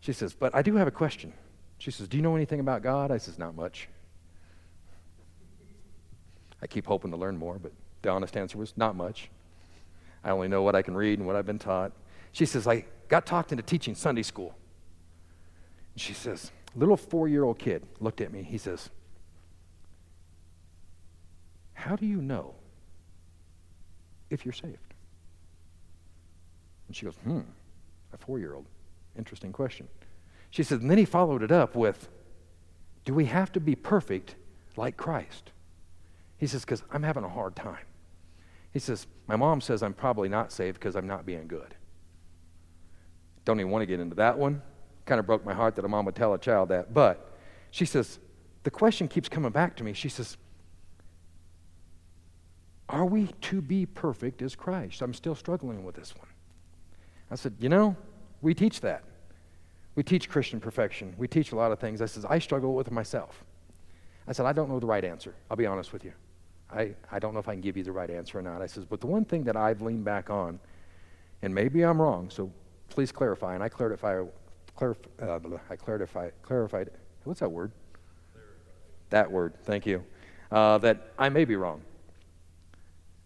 [0.00, 1.32] She says, But I do have a question.
[1.78, 3.10] She says, Do you know anything about God?
[3.10, 3.88] I says, Not much.
[6.62, 9.30] I keep hoping to learn more, but the honest answer was, Not much.
[10.22, 11.90] I only know what I can read and what I've been taught.
[12.30, 14.54] She says, I got talked into teaching Sunday school.
[15.96, 18.44] She says, little four year old kid looked at me.
[18.44, 18.90] He says,
[21.72, 22.54] How do you know
[24.30, 24.93] if you're saved?
[26.86, 27.40] And she goes, Hmm,
[28.12, 28.66] a four year old.
[29.16, 29.88] Interesting question.
[30.50, 32.08] She says, and then he followed it up with,
[33.04, 34.36] Do we have to be perfect
[34.76, 35.50] like Christ?
[36.38, 37.86] He says, Because I'm having a hard time.
[38.72, 41.74] He says, My mom says I'm probably not saved because I'm not being good.
[43.44, 44.62] Don't even want to get into that one.
[45.06, 46.94] Kind of broke my heart that a mom would tell a child that.
[46.94, 47.32] But
[47.70, 48.18] she says,
[48.64, 49.92] the question keeps coming back to me.
[49.92, 50.36] She says,
[52.88, 55.02] Are we to be perfect as Christ?
[55.02, 56.28] I'm still struggling with this one.
[57.34, 57.96] I said, You know,
[58.42, 59.02] we teach that.
[59.96, 61.14] We teach Christian perfection.
[61.18, 62.00] We teach a lot of things.
[62.00, 63.44] I says, I struggle with it myself.
[64.28, 65.34] I said, I don't know the right answer.
[65.50, 66.12] I'll be honest with you.
[66.72, 68.62] I, I don't know if I can give you the right answer or not.
[68.62, 70.60] I says, but the one thing that I've leaned back on,
[71.42, 72.52] and maybe I'm wrong, so
[72.88, 73.54] please clarify.
[73.54, 74.22] And I clarify,
[74.78, 76.90] clarif, uh, I clarify, clarified,
[77.24, 77.72] what's that word?
[79.10, 80.04] That word, thank you.
[80.52, 81.82] Uh, that I may be wrong.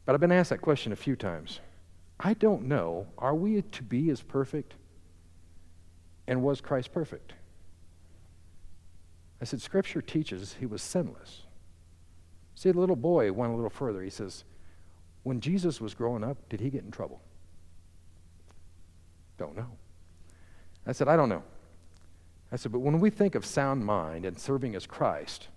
[0.06, 1.60] But I've been asked that question a few times.
[2.20, 3.06] I don't know.
[3.16, 4.74] Are we to be as perfect?
[6.26, 7.32] And was Christ perfect?
[9.40, 11.42] I said, Scripture teaches he was sinless.
[12.54, 14.02] See, the little boy went a little further.
[14.02, 14.44] He says,
[15.22, 17.20] when Jesus was growing up, did he get in trouble?
[19.36, 19.68] Don't know.
[20.86, 21.42] I said, I don't know.
[22.50, 25.48] I said, but when we think of sound mind and serving as Christ,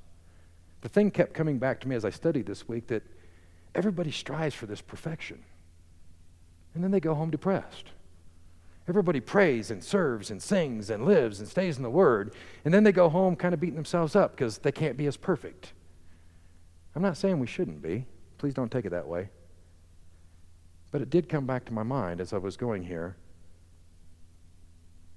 [0.82, 3.04] the thing kept coming back to me as I studied this week that
[3.74, 5.44] everybody strives for this perfection.
[6.74, 7.92] And then they go home depressed.
[8.88, 12.34] Everybody prays and serves and sings and lives and stays in the Word,
[12.66, 15.18] and then they go home kind of beating themselves up because they can't be as
[15.18, 15.74] perfect.
[16.96, 18.06] I'm not saying we shouldn't be.
[18.38, 19.30] Please don't take it that way.
[20.92, 23.16] But it did come back to my mind as I was going here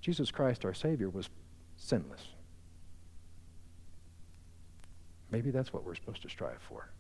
[0.04, 1.30] Jesus Christ, our Savior, was
[1.78, 2.20] sinless.
[5.30, 6.90] Maybe that's what we're supposed to strive for.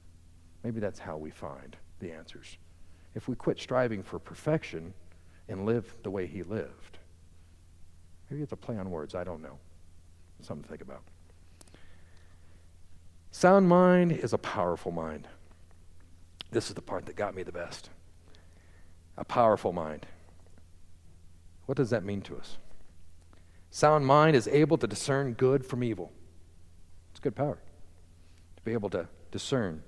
[0.62, 2.56] Maybe that's how we find the answers.
[3.14, 4.92] If we quit striving for perfection
[5.48, 6.98] and live the way He lived,
[8.30, 9.58] maybe it's a play on words, I don't know.
[10.40, 11.02] Something to think about.
[13.30, 15.26] Sound mind is a powerful mind.
[16.50, 17.90] This is the part that got me the best.
[19.16, 20.06] A powerful mind.
[21.66, 22.58] What does that mean to us?
[23.70, 26.12] Sound mind is able to discern good from evil.
[27.10, 27.58] It's good power
[28.56, 29.82] to be able to discern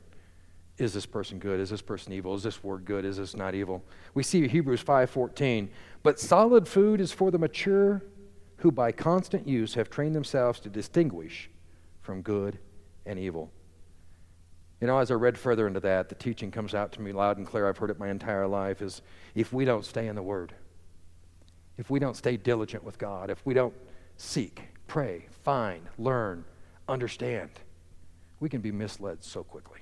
[0.78, 1.58] is this person good?
[1.58, 2.34] Is this person evil?
[2.34, 3.04] Is this word good?
[3.04, 3.82] Is this not evil?
[4.14, 5.68] We see hebrews 5.14
[6.02, 8.02] but solid food is for the mature
[8.58, 11.50] who by constant use have trained themselves to distinguish
[12.00, 12.58] from good
[13.04, 13.50] and evil.
[14.80, 17.38] You know as i read further into that the teaching comes out to me loud
[17.38, 17.68] and clear.
[17.68, 19.02] I've heard it my entire life is
[19.34, 20.54] if we don't stay in the word
[21.78, 23.74] if we don't stay diligent with God, if we don't
[24.16, 26.44] seek, pray, find, learn,
[26.88, 27.50] understand,
[28.40, 29.80] we can be misled so quickly.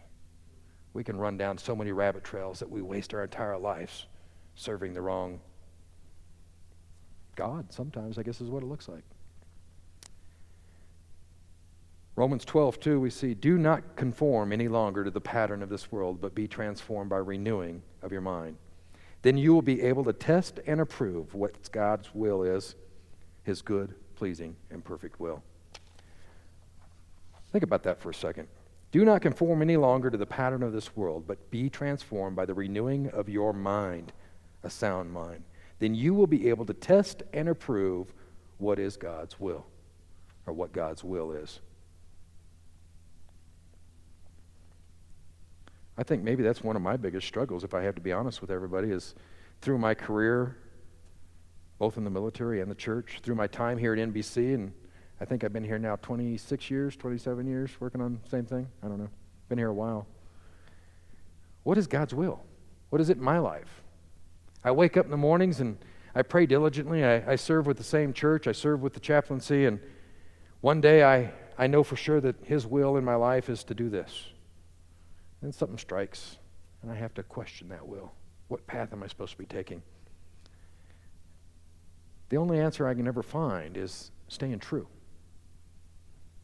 [0.94, 4.06] We can run down so many rabbit trails that we waste our entire lives
[4.54, 5.40] serving the wrong
[7.34, 7.72] God.
[7.72, 9.02] Sometimes, I guess, is what it looks like.
[12.16, 15.90] Romans 12, 2, we see, Do not conform any longer to the pattern of this
[15.90, 18.56] world, but be transformed by renewing of your mind.
[19.22, 22.76] Then you will be able to test and approve what God's will is,
[23.42, 25.42] his good, pleasing, and perfect will.
[27.50, 28.46] Think about that for a second.
[28.94, 32.44] Do not conform any longer to the pattern of this world, but be transformed by
[32.44, 34.12] the renewing of your mind,
[34.62, 35.42] a sound mind.
[35.80, 38.14] Then you will be able to test and approve
[38.58, 39.66] what is God's will,
[40.46, 41.58] or what God's will is.
[45.98, 48.40] I think maybe that's one of my biggest struggles, if I have to be honest
[48.40, 49.16] with everybody, is
[49.60, 50.56] through my career,
[51.80, 54.72] both in the military and the church, through my time here at NBC, and
[55.20, 58.68] I think I've been here now 26 years, 27 years, working on the same thing.
[58.82, 59.10] I don't know.
[59.48, 60.06] Been here a while.
[61.62, 62.42] What is God's will?
[62.90, 63.82] What is it in my life?
[64.62, 65.78] I wake up in the mornings and
[66.14, 67.04] I pray diligently.
[67.04, 68.46] I, I serve with the same church.
[68.46, 69.66] I serve with the chaplaincy.
[69.66, 69.80] And
[70.60, 73.74] one day I, I know for sure that His will in my life is to
[73.74, 74.28] do this
[75.44, 76.38] then something strikes,
[76.80, 78.12] and I have to question that will.
[78.48, 79.82] What path am I supposed to be taking?
[82.30, 84.88] The only answer I can ever find is staying true,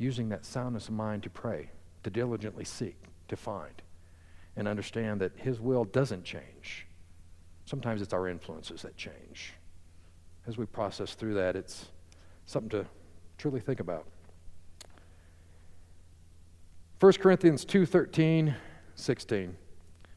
[0.00, 1.70] using that soundness of mind to pray,
[2.02, 2.96] to diligently seek,
[3.28, 3.82] to find,
[4.56, 6.86] and understand that His will doesn't change.
[7.66, 9.52] Sometimes it's our influences that change.
[10.46, 11.86] As we process through that, it's
[12.46, 12.86] something to
[13.36, 14.06] truly think about.
[16.98, 18.54] 1 Corinthians 2:13
[18.94, 19.56] 16.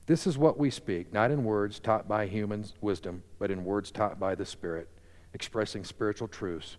[0.06, 3.92] This is what we speak, not in words taught by human wisdom, but in words
[3.92, 4.90] taught by the Spirit,
[5.34, 6.76] expressing spiritual truths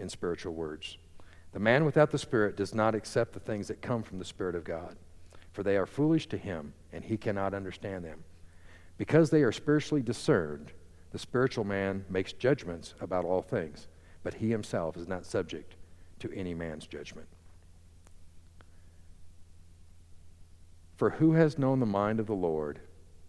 [0.00, 0.98] in spiritual words.
[1.56, 4.54] The man without the Spirit does not accept the things that come from the Spirit
[4.54, 4.94] of God,
[5.52, 8.24] for they are foolish to him, and he cannot understand them.
[8.98, 10.72] Because they are spiritually discerned,
[11.12, 13.88] the spiritual man makes judgments about all things,
[14.22, 15.76] but he himself is not subject
[16.18, 17.26] to any man's judgment.
[20.96, 22.80] For who has known the mind of the Lord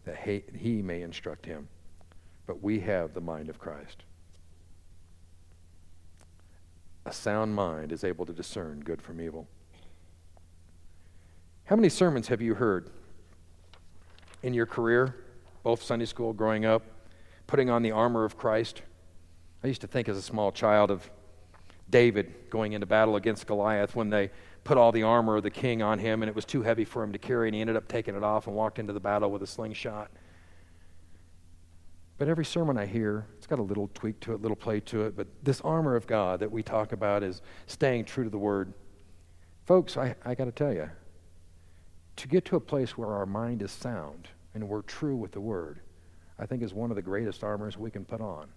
[0.03, 1.69] that he may instruct him?
[2.45, 4.03] But we have the mind of Christ.
[7.07, 9.47] A sound mind is able to discern good from evil.
[11.63, 12.89] How many sermons have you heard
[14.43, 15.15] in your career,
[15.63, 16.83] both Sunday school, growing up,
[17.47, 18.81] putting on the armor of Christ?
[19.63, 21.09] I used to think as a small child of
[21.89, 24.29] David going into battle against Goliath when they
[24.65, 27.01] put all the armor of the king on him, and it was too heavy for
[27.03, 29.31] him to carry, and he ended up taking it off and walked into the battle
[29.31, 30.11] with a slingshot.
[32.17, 34.79] But every sermon I hear, it's got a little tweak to it, a little play
[34.81, 35.15] to it.
[35.15, 38.73] But this armor of God that we talk about is staying true to the word.
[39.65, 40.89] Folks, I, I got to tell you,
[42.15, 45.41] to get to a place where our mind is sound and we're true with the
[45.41, 45.81] word,
[46.39, 48.47] I think is one of the greatest armors we can put on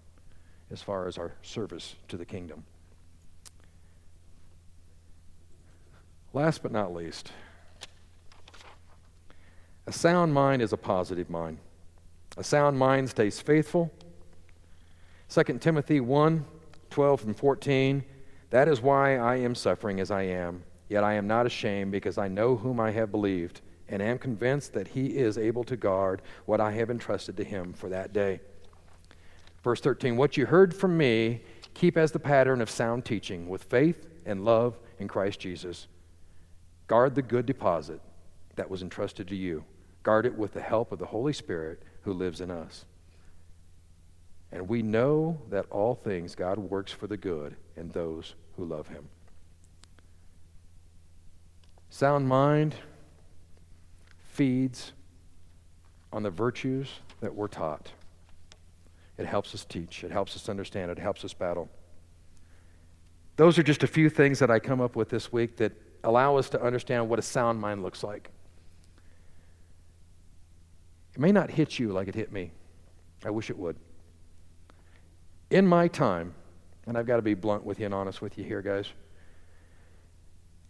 [0.71, 2.65] as far as our service to the kingdom.
[6.33, 7.33] Last but not least,
[9.87, 11.59] a sound mind is a positive mind.
[12.41, 13.93] A sound mind stays faithful.
[15.29, 16.47] 2 Timothy 1
[16.89, 18.03] 12 and 14.
[18.49, 22.17] That is why I am suffering as I am, yet I am not ashamed because
[22.17, 23.61] I know whom I have believed
[23.91, 27.75] and am convinced that he is able to guard what I have entrusted to him
[27.75, 28.41] for that day.
[29.63, 31.43] Verse 13 What you heard from me,
[31.75, 35.89] keep as the pattern of sound teaching with faith and love in Christ Jesus.
[36.87, 38.01] Guard the good deposit
[38.57, 39.63] that was entrusted to you.
[40.03, 42.85] Guard it with the help of the Holy Spirit who lives in us.
[44.53, 48.89] And we know that all things God works for the good in those who love
[48.89, 49.09] him.
[51.91, 52.75] Sound mind
[54.29, 54.93] feeds
[56.13, 56.89] on the virtues
[57.21, 57.93] that we're taught.
[59.19, 61.69] It helps us teach, it helps us understand, it helps us battle.
[63.37, 65.73] Those are just a few things that I come up with this week that
[66.03, 68.31] allow us to understand what a sound mind looks like.
[71.15, 72.53] It may not hit you like it hit me.
[73.25, 73.77] I wish it would.
[75.51, 76.35] In my time,
[76.87, 78.87] and I've got to be blunt with you and honest with you here, guys.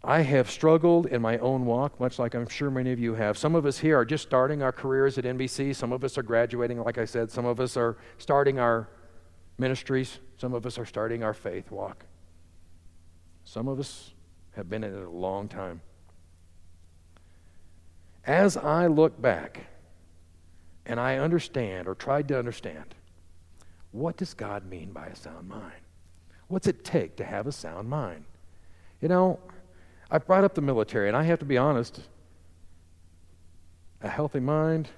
[0.02, 3.36] I have struggled in my own walk, much like I'm sure many of you have.
[3.36, 5.76] Some of us here are just starting our careers at NBC.
[5.76, 7.30] Some of us are graduating, like I said.
[7.30, 8.88] Some of us are starting our
[9.58, 10.18] ministries.
[10.38, 12.06] Some of us are starting our faith walk.
[13.44, 14.14] Some of us
[14.52, 15.82] have been in it a long time.
[18.24, 19.66] As I look back
[20.86, 22.94] and I understand or tried to understand,
[23.92, 25.82] what does God mean by a sound mind?
[26.48, 28.24] What's it take to have a sound mind?
[29.00, 29.40] You know,
[30.10, 32.00] I brought up the military, and I have to be honest
[34.02, 34.88] a healthy mind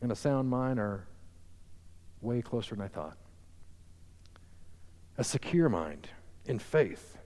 [0.00, 1.06] and a sound mind are
[2.20, 3.16] way closer than I thought.
[5.18, 6.08] A secure mind
[6.46, 7.16] in faith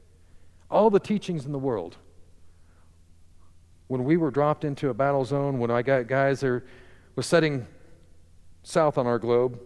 [0.71, 1.97] all the teachings in the world
[3.89, 6.63] when we were dropped into a battle zone, when I got guys that
[7.17, 7.67] was setting
[8.63, 9.59] south on our globe,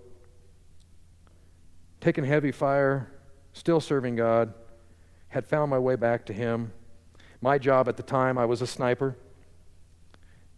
[2.00, 3.10] taking heavy fire,
[3.52, 4.54] still serving God,
[5.28, 6.72] had found my way back to Him.
[7.40, 9.16] My job at the time, I was a sniper.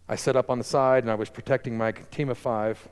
[0.07, 2.87] I set up on the side and I was protecting my team of five.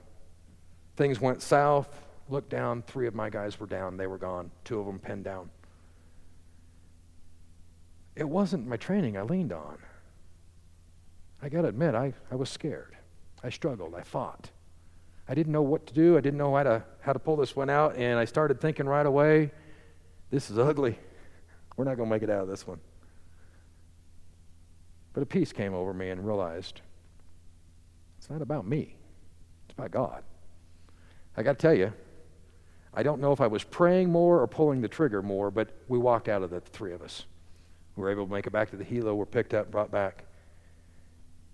[0.96, 1.88] Things went south.
[2.30, 3.98] Looked down, three of my guys were down.
[3.98, 4.52] They were gone.
[4.64, 5.50] Two of them pinned down.
[8.16, 9.78] It wasn't my training I leaned on.
[11.42, 12.96] I got to admit, I, I was scared.
[13.44, 13.96] I struggled.
[13.96, 14.50] I fought.
[15.28, 16.18] I didn't know what to do.
[16.18, 17.96] I didn't know how to, how to pull this one out.
[17.96, 19.52] And I started thinking right away
[20.30, 20.98] this is ugly.
[21.76, 22.80] We're not going to make it out of this one.
[25.14, 26.82] But a peace came over me and realized
[28.18, 28.96] it's not about me,
[29.66, 30.24] it's about God.
[31.36, 31.92] I got to tell you,
[32.94, 35.98] I don't know if I was praying more or pulling the trigger more, but we
[35.98, 37.26] walked out of the three of us.
[37.96, 40.26] We were able to make it back to the helo, we're picked up, brought back.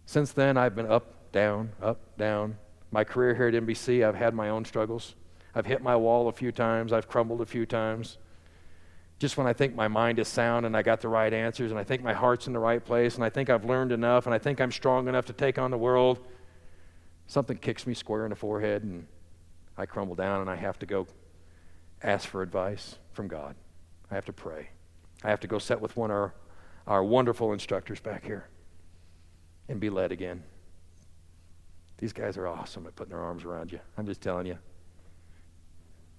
[0.05, 2.57] Since then, I've been up, down, up, down.
[2.89, 5.13] My career here at NBC, I've had my own struggles.
[5.53, 8.17] I've hit my wall a few times, I've crumbled a few times.
[9.19, 11.79] Just when I think my mind is sound and I got the right answers and
[11.79, 14.33] I think my heart's in the right place and I think I've learned enough and
[14.33, 16.25] I think I'm strong enough to take on the world,
[17.27, 19.05] something kicks me square in the forehead and
[19.77, 21.05] I crumble down and I have to go
[22.01, 23.55] ask for advice from God.
[24.09, 24.69] I have to pray.
[25.23, 26.33] I have to go sit with one of our,
[26.87, 28.47] our wonderful instructors back here
[29.69, 30.43] and be led again.
[31.97, 33.79] These guys are awesome at putting their arms around you.
[33.97, 34.57] I'm just telling you.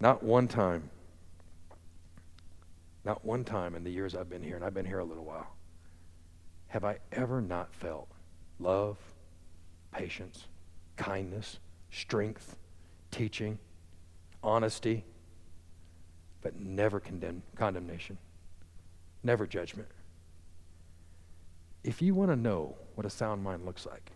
[0.01, 0.91] Not one time,
[3.05, 5.25] not one time in the years I've been here, and I've been here a little
[5.25, 5.57] while,
[6.69, 8.09] have I ever not felt
[8.61, 8.97] love,
[9.93, 10.47] patience,
[10.97, 11.59] kindness,
[11.91, 12.57] strength,
[13.11, 13.59] teaching,
[14.43, 15.05] honesty,
[16.43, 18.19] but never condemn, condemnation,
[19.23, 19.89] never judgment.
[21.83, 24.13] If you want to know what a sound mind looks like,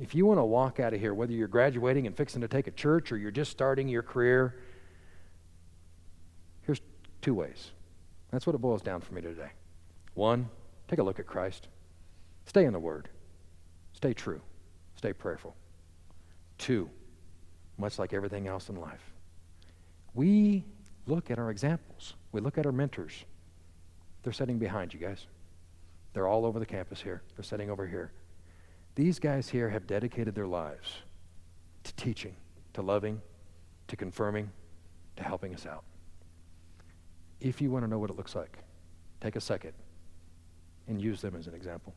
[0.00, 2.66] if you want to walk out of here, whether you're graduating and fixing to take
[2.66, 4.56] a church or you're just starting your career,
[6.62, 6.80] here's
[7.20, 7.70] two ways.
[8.30, 9.50] That's what it boils down for me today.
[10.14, 10.48] One,
[10.88, 11.68] take a look at Christ.
[12.46, 13.10] Stay in the Word.
[13.92, 14.40] Stay true.
[14.96, 15.54] Stay prayerful.
[16.56, 16.88] Two,
[17.76, 19.12] much like everything else in life,
[20.14, 20.64] we
[21.06, 22.14] look at our examples.
[22.32, 23.24] We look at our mentors.
[24.22, 25.26] They're sitting behind you guys.
[26.14, 27.22] They're all over the campus here.
[27.36, 28.12] They're sitting over here.
[28.94, 30.98] These guys here have dedicated their lives
[31.84, 32.34] to teaching,
[32.74, 33.20] to loving,
[33.88, 34.50] to confirming,
[35.16, 35.84] to helping us out.
[37.40, 38.58] If you want to know what it looks like,
[39.20, 39.72] take a second
[40.88, 41.94] and use them as an example.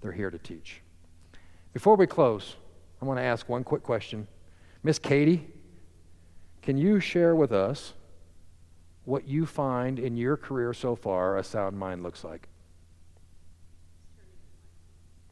[0.00, 0.82] They're here to teach.
[1.72, 2.56] Before we close,
[3.00, 4.26] I want to ask one quick question.
[4.82, 5.46] Miss Katie,
[6.62, 7.94] can you share with us
[9.04, 12.48] what you find in your career so far a sound mind looks like?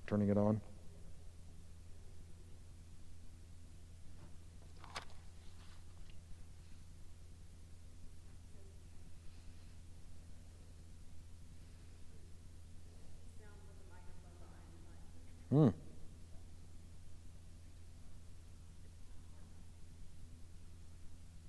[0.07, 0.61] Turning it on.
[15.57, 15.69] Hmm.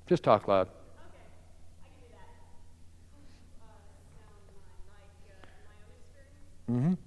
[0.08, 0.70] Just talk loud.
[6.72, 7.07] Mm-hmm.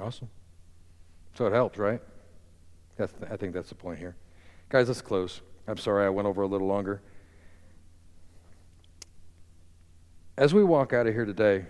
[0.00, 0.28] Awesome.
[1.34, 2.00] So it helps, right?
[2.96, 4.16] That's, I think that's the point here.
[4.68, 5.40] Guys, let's close.
[5.66, 7.00] I'm sorry I went over a little longer.
[10.36, 11.64] As we walk out of here today,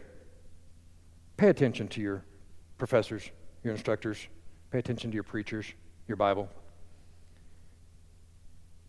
[1.39, 2.24] Pay attention to your
[2.79, 3.31] professors,
[3.62, 4.26] your instructors.
[4.72, 5.72] Pay attention to your preachers,
[6.09, 6.51] your Bible.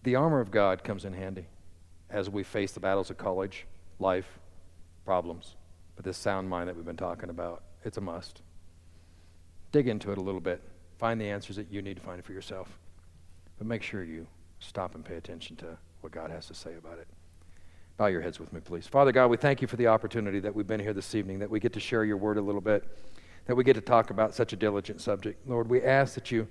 [0.02, 1.46] The armor of God comes in handy
[2.10, 3.68] as we face the battles of college,
[4.00, 4.40] life,
[5.06, 5.58] problems.
[5.96, 8.42] But this sound mind that we've been talking about, it's a must.
[9.72, 10.62] Dig into it a little bit.
[10.98, 12.78] Find the answers that you need to find for yourself.
[13.58, 14.28] But make sure you
[14.60, 17.08] stop and pay attention to what God has to say about it.
[17.98, 18.88] Bow your heads with me, please.
[18.88, 21.50] Father God, we thank you for the opportunity that we've been here this evening, that
[21.50, 22.86] we get to share your word a little bit,
[23.46, 25.46] that we get to talk about such a diligent subject.
[25.48, 26.48] Lord, we ask that you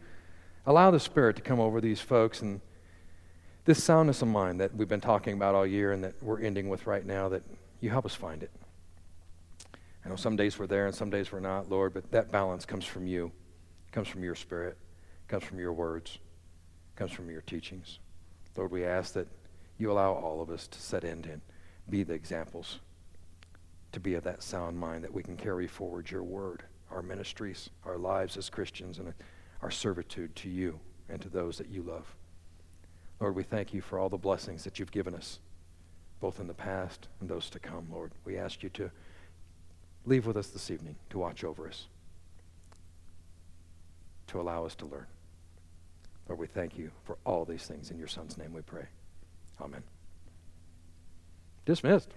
[0.66, 2.60] allow the Spirit to come over these folks and
[3.64, 6.68] this soundness of mind that we've been talking about all year and that we're ending
[6.68, 7.42] with right now, that
[7.80, 8.50] you help us find it.
[10.08, 12.64] I know some days we're there and some days we're not, Lord, but that balance
[12.64, 13.30] comes from you.
[13.86, 17.98] It comes from your spirit, it comes from your words, it comes from your teachings.
[18.56, 19.28] Lord, we ask that
[19.76, 21.42] you allow all of us to set in and
[21.90, 22.78] be the examples,
[23.92, 27.68] to be of that sound mind that we can carry forward your word, our ministries,
[27.84, 29.12] our lives as Christians, and
[29.60, 30.80] our servitude to you
[31.10, 32.16] and to those that you love.
[33.20, 35.38] Lord, we thank you for all the blessings that you've given us,
[36.18, 38.12] both in the past and those to come, Lord.
[38.24, 38.90] We ask you to
[40.04, 41.86] leave with us this evening to watch over us,
[44.28, 45.06] to allow us to learn.
[46.28, 47.90] Lord, we thank you for all these things.
[47.90, 48.86] In your Son's name we pray.
[49.60, 49.82] Amen.
[51.64, 52.10] Dismissed.